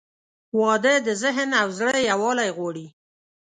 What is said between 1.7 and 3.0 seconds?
زړه یووالی غواړي.